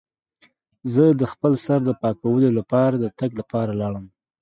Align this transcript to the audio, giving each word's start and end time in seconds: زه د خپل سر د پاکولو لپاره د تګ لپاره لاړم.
زه 0.93 1.03
د 1.19 1.21
خپل 1.31 1.53
سر 1.65 1.79
د 1.85 1.91
پاکولو 2.01 2.49
لپاره 2.57 2.95
د 2.97 3.05
تګ 3.19 3.31
لپاره 3.39 3.71
لاړم. 3.81 4.05